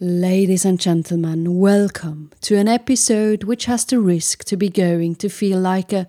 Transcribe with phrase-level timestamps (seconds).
[0.00, 5.28] Ladies and gentlemen, welcome to an episode which has the risk to be going to
[5.28, 6.06] feel like a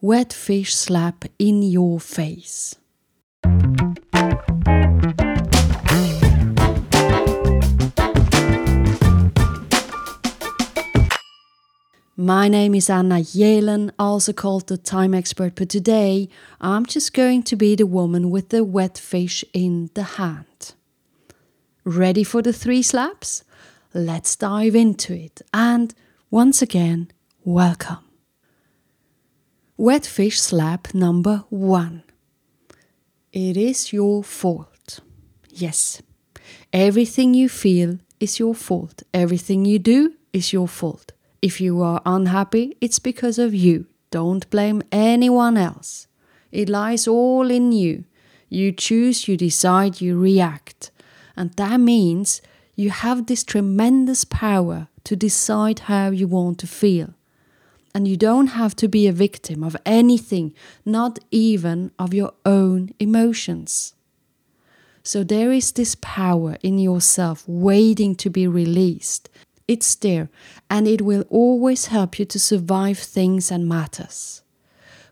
[0.00, 2.76] wet fish slap in your face.
[12.16, 16.28] My name is Anna Yelen, also called the time expert, but today
[16.60, 20.74] I'm just going to be the woman with the wet fish in the hand.
[21.84, 23.42] Ready for the three slaps?
[23.92, 25.42] Let's dive into it.
[25.52, 25.92] And
[26.30, 27.10] once again,
[27.44, 27.98] welcome.
[29.76, 32.04] Wet fish slap number one.
[33.32, 35.00] It is your fault.
[35.48, 36.00] Yes,
[36.72, 39.02] everything you feel is your fault.
[39.12, 41.12] Everything you do is your fault.
[41.40, 43.86] If you are unhappy, it's because of you.
[44.12, 46.06] Don't blame anyone else.
[46.52, 48.04] It lies all in you.
[48.48, 50.91] You choose, you decide, you react.
[51.36, 52.42] And that means
[52.74, 57.14] you have this tremendous power to decide how you want to feel.
[57.94, 62.90] And you don't have to be a victim of anything, not even of your own
[62.98, 63.94] emotions.
[65.02, 69.28] So there is this power in yourself waiting to be released.
[69.68, 70.28] It's there,
[70.70, 74.42] and it will always help you to survive things and matters.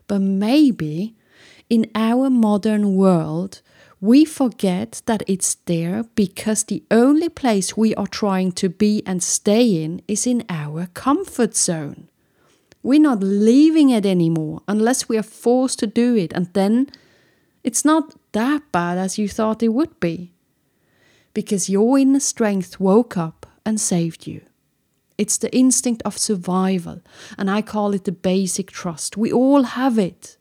[0.07, 1.15] But maybe
[1.69, 3.61] in our modern world,
[4.01, 9.21] we forget that it's there because the only place we are trying to be and
[9.21, 12.09] stay in is in our comfort zone.
[12.81, 16.89] We're not leaving it anymore unless we are forced to do it, and then
[17.63, 20.33] it's not that bad as you thought it would be.
[21.35, 24.41] Because your inner strength woke up and saved you.
[25.19, 27.01] It's the instinct of survival,
[27.37, 29.15] and I call it the basic trust.
[29.15, 30.37] We all have it.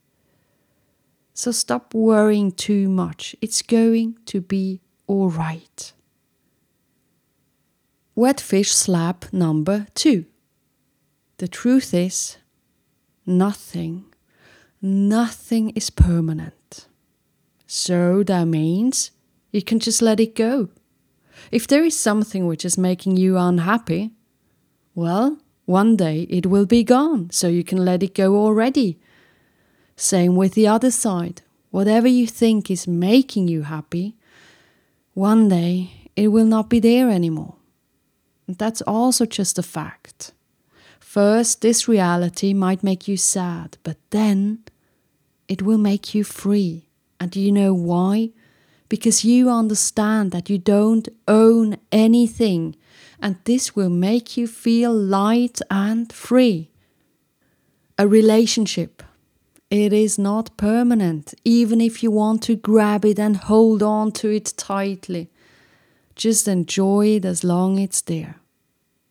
[1.41, 3.34] So stop worrying too much.
[3.41, 5.91] It's going to be all right.
[8.14, 10.27] Wet fish slap number two.
[11.38, 12.36] The truth is,
[13.24, 14.05] nothing,
[14.83, 16.86] nothing is permanent.
[17.67, 19.11] So that means
[19.51, 20.68] you can just let it go.
[21.51, 24.11] If there is something which is making you unhappy,
[24.95, 28.98] well, one day it will be gone, so you can let it go already
[30.00, 31.42] same with the other side.
[31.70, 34.16] Whatever you think is making you happy,
[35.14, 37.56] one day it will not be there anymore.
[38.48, 40.33] That's also just a fact.
[40.98, 44.60] First, this reality might make you sad, but then
[45.48, 46.89] it will make you free.
[47.18, 48.30] And do you know why?
[48.89, 52.74] Because you understand that you don't own anything,
[53.20, 56.70] and this will make you feel light and free.
[57.98, 58.99] A relationship
[59.70, 64.29] it is not permanent, even if you want to grab it and hold on to
[64.29, 65.31] it tightly.
[66.17, 68.36] Just enjoy it as long it's there.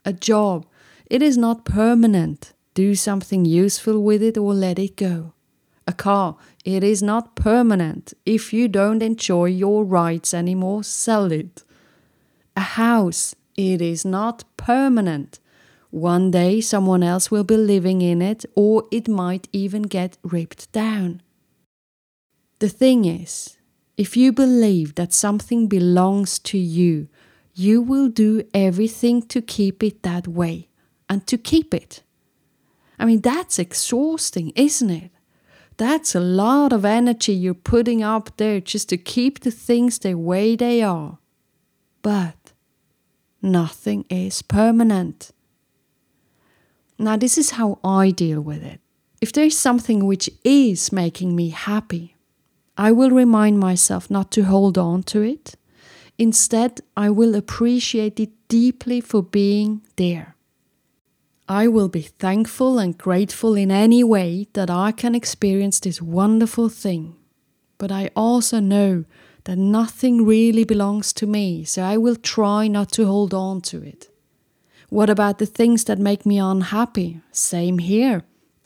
[0.03, 0.66] A job,
[1.06, 2.53] it is not permanent.
[2.74, 5.34] Do something useful with it or let it go.
[5.88, 8.14] A car, it is not permanent.
[8.26, 11.64] If you don't enjoy your rides anymore, sell it.
[12.56, 15.40] A house, it is not permanent.
[15.91, 20.72] One day someone else will be living in it, or it might even get ripped
[20.72, 21.22] down.
[22.59, 23.57] The thing is,
[23.97, 27.07] if you believe that something belongs to you,
[27.53, 30.69] you will do everything to keep it that way
[31.09, 32.03] and to keep it.
[32.99, 35.11] I mean, that's exhausting, isn't it?
[35.78, 40.16] That's a lot of energy you're putting up there just to keep the things the
[40.16, 41.17] way they are.
[42.01, 42.53] But
[43.41, 45.31] nothing is permanent.
[47.01, 48.81] Now, this is how I deal with it.
[49.21, 52.17] If there is something which is making me happy,
[52.77, 55.55] I will remind myself not to hold on to it.
[56.17, 60.35] Instead, I will appreciate it deeply for being there.
[61.47, 66.67] I will be thankful and grateful in any way that I can experience this wonderful
[66.67, 67.16] thing.
[67.77, 69.05] But I also know
[69.45, 73.81] that nothing really belongs to me, so I will try not to hold on to
[73.81, 74.09] it.
[74.90, 77.22] What about the things that make me unhappy?
[77.32, 78.24] Same here.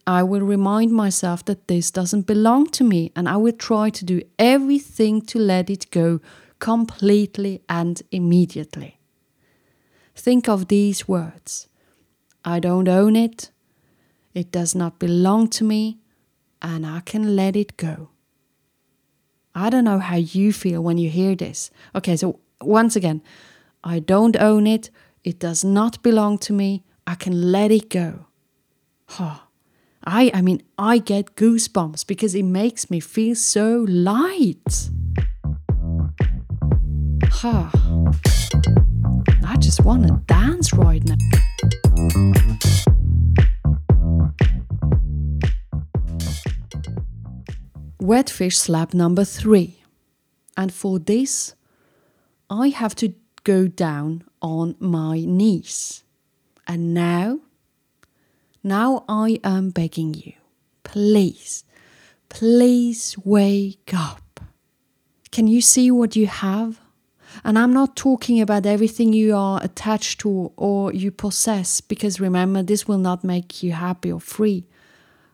[0.08, 4.06] I will remind myself that this doesn't belong to me and I will try to
[4.06, 6.20] do everything to let it go
[6.60, 9.00] completely and immediately.
[10.16, 11.68] Think of these words
[12.46, 13.52] I don't own it,
[14.34, 16.00] it does not belong to me,
[16.62, 18.10] and I can let it go.
[19.56, 21.72] I don't know how you feel when you hear this.
[21.96, 23.22] Okay, so once again,
[23.84, 24.90] I don't own it,
[25.24, 26.84] it does not belong to me.
[27.08, 28.26] I can let it go.
[29.08, 29.40] Huh.
[30.06, 34.90] I I mean I get goosebumps because it makes me feel so light.
[37.32, 37.70] Huh.
[39.46, 41.18] I just want to dance right now.
[48.00, 49.84] Wet fish slap number three.
[50.58, 51.56] And for this,
[52.50, 56.04] I have to go down on my knees.
[56.68, 57.40] And now,
[58.64, 60.34] now I am begging you,
[60.84, 61.64] please,
[62.30, 64.40] please wake up.
[65.32, 66.80] Can you see what you have?
[67.44, 72.62] And I'm not talking about everything you are attached to or you possess, because remember,
[72.62, 74.68] this will not make you happy or free.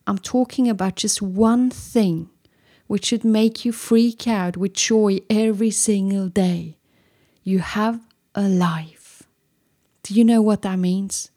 [0.08, 2.30] I'm talking about just one thing
[2.88, 6.79] which should make you freak out with joy every single day.
[7.44, 8.02] You have
[8.36, 9.24] a life.
[10.04, 11.32] Do you know what that means?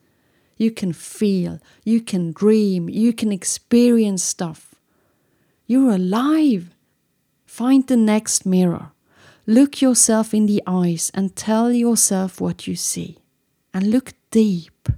[0.56, 4.74] You can feel, you can dream, you can experience stuff.
[5.66, 6.74] You're alive.
[7.46, 8.92] Find the next mirror.
[9.46, 13.18] Look yourself in the eyes and tell yourself what you see.
[13.74, 14.88] And look deep.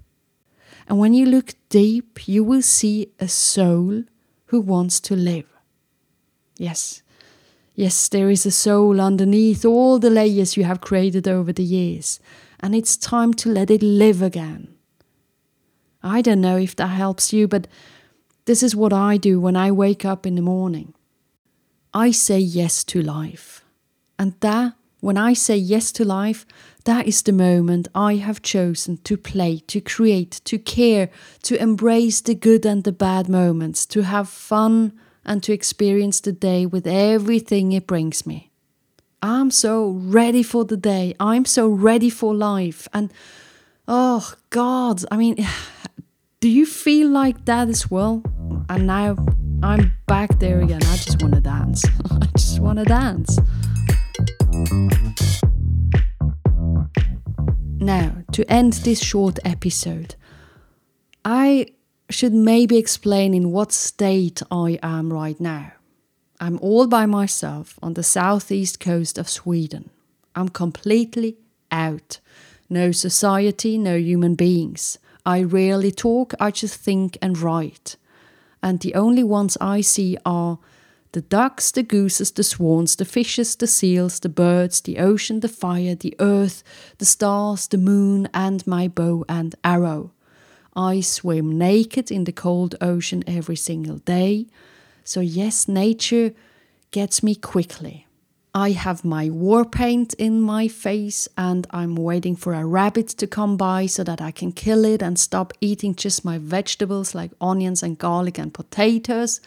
[0.87, 4.05] And when you look deep, you will see a soul
[4.47, 5.47] who wants to live.
[6.59, 7.03] Yes.
[7.75, 12.21] Yes, there is a soul underneath all the layers you have created over the years,
[12.61, 14.69] and it's time to let it live again.
[16.01, 17.67] I don't know if that helps you, but
[18.45, 20.95] this is what I do when I wake up in the morning.
[21.93, 23.65] I say yes to life.
[24.19, 26.47] And that, when I say yes to life,
[26.85, 31.11] that is the moment I have chosen to play, to create, to care,
[31.43, 34.93] to embrace the good and the bad moments, to have fun
[35.25, 38.51] and to experience the day with everything it brings me.
[39.23, 41.15] I'm so ready for the day.
[41.19, 42.89] I'm so ready for life.
[42.93, 43.11] And
[43.89, 45.37] oh God, I mean,
[46.41, 48.23] do you feel like that as well?
[48.69, 49.17] And now
[49.63, 50.83] I'm back there again.
[50.83, 51.85] I just want to dance.
[52.11, 53.39] I just want to dance.
[57.81, 60.17] Now, to end this short episode,
[61.25, 61.69] I
[62.11, 65.73] should maybe explain in what state I am right now.
[66.41, 69.91] I'm all by myself on the southeast coast of Sweden.
[70.35, 71.37] I'm completely
[71.71, 72.21] out.
[72.69, 74.99] No society, no human beings.
[75.25, 77.97] I rarely talk, I just think and write.
[78.63, 80.59] And the only ones I see are
[81.13, 85.49] the ducks, the gooses, the swans, the fishes, the seals, the birds, the ocean, the
[85.49, 86.65] fire, the earth,
[86.99, 90.11] the stars, the moon, and my bow and arrow.
[90.77, 94.47] I swim naked in the cold ocean every single day.
[95.05, 96.33] So, yes, nature
[96.91, 98.07] gets me quickly.
[98.57, 103.27] I have my war paint in my face and I'm waiting for a rabbit to
[103.27, 107.33] come by so that I can kill it and stop eating just my vegetables like
[107.41, 109.41] onions and garlic and potatoes.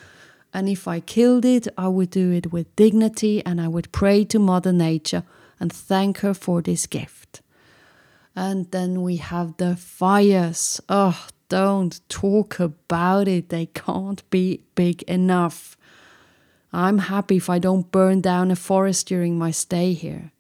[0.54, 4.26] And if I killed it, I would do it with dignity and I would pray
[4.26, 5.24] to Mother Nature
[5.58, 7.42] and thank her for this gift.
[8.38, 10.80] And then we have the fires.
[10.88, 13.50] Oh, don't talk about it.
[13.50, 15.76] They can't be big enough.
[16.72, 20.34] I'm happy if I don't burn down a forest during my stay here.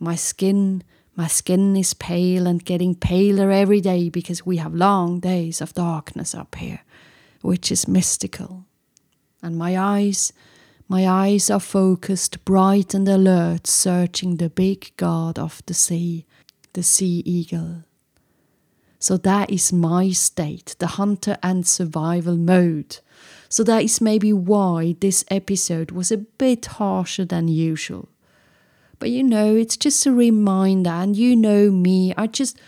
[0.00, 0.82] My skin,
[1.14, 5.74] my skin is pale and getting paler every day because we have long days of
[5.74, 6.80] darkness up here,
[7.40, 8.64] which is mystical.
[9.40, 10.32] And my eyes,
[10.88, 16.25] my eyes are focused, bright and alert, searching the big god of the sea
[16.76, 17.82] the sea eagle.
[18.98, 22.98] So that is my state, the hunter and survival mode.
[23.48, 28.10] So that is maybe why this episode was a bit harsher than usual.
[28.98, 32.58] But you know, it's just a reminder, and you know me, I just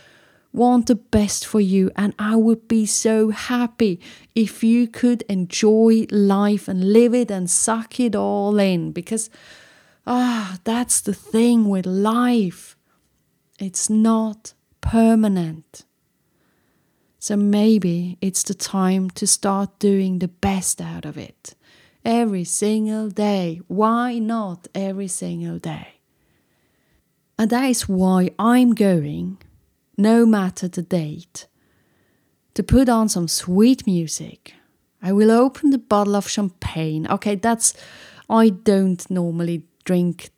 [0.54, 4.00] want the best for you, and I would be so happy
[4.34, 9.28] if you could enjoy life and live it and suck it all in because,
[10.06, 12.77] ah, that's the thing with life.
[13.58, 15.84] It's not permanent.
[17.18, 21.54] So maybe it's the time to start doing the best out of it.
[22.04, 23.60] Every single day.
[23.66, 26.00] Why not every single day?
[27.36, 29.38] And that is why I'm going,
[29.96, 31.48] no matter the date,
[32.54, 34.54] to put on some sweet music.
[35.02, 37.06] I will open the bottle of champagne.
[37.08, 37.74] Okay, that's,
[38.28, 40.30] I don't normally drink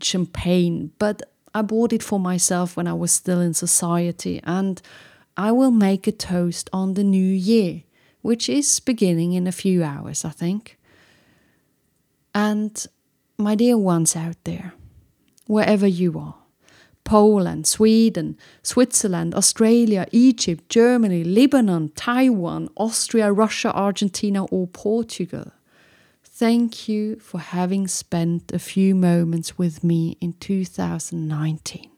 [0.00, 1.22] champagne, but
[1.56, 4.82] I bought it for myself when I was still in society, and
[5.38, 7.84] I will make a toast on the new year,
[8.20, 10.78] which is beginning in a few hours, I think.
[12.34, 12.86] And
[13.38, 14.74] my dear ones out there,
[15.46, 16.34] wherever you are,
[17.04, 25.52] Poland, Sweden, Switzerland, Australia, Egypt, Germany, Lebanon, Taiwan, Austria, Russia, Argentina, or Portugal.
[26.38, 31.90] Thank you for having spent a few moments with me in 2019.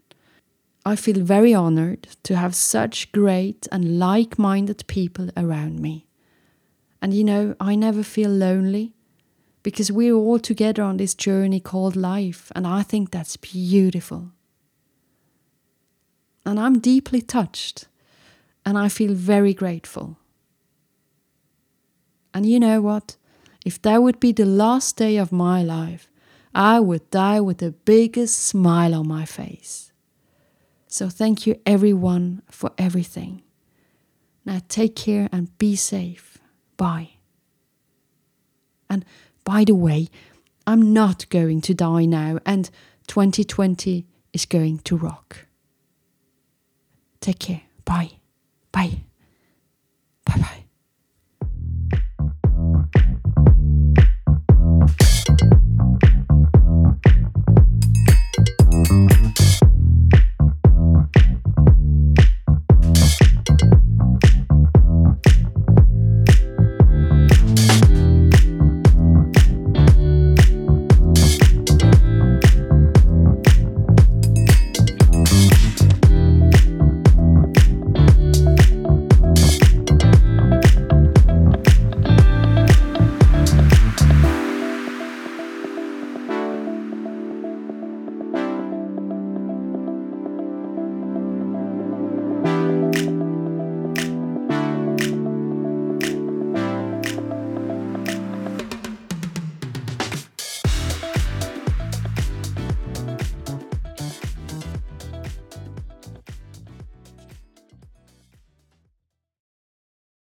[0.87, 6.07] I feel very honored to have such great and like minded people around me.
[7.03, 8.93] And you know, I never feel lonely
[9.65, 14.31] because we're all together on this journey called life, and I think that's beautiful.
[16.47, 17.89] And I'm deeply touched,
[18.65, 20.17] and I feel very grateful.
[22.33, 23.17] And you know what?
[23.65, 26.11] If that would be the last day of my life,
[26.55, 29.93] I would die with the biggest smile on my face.
[30.87, 33.43] So thank you, everyone, for everything.
[34.45, 36.39] Now take care and be safe.
[36.77, 37.11] Bye.
[38.89, 39.05] And
[39.45, 40.09] by the way,
[40.67, 42.71] I'm not going to die now, and
[43.07, 45.47] 2020 is going to rock.
[47.21, 47.63] Take care.
[47.85, 48.13] Bye.
[48.73, 49.03] Bye.
[50.25, 50.37] Bye.
[50.37, 50.65] Bye.